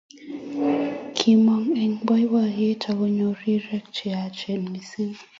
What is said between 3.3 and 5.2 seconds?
rirek che yachen missing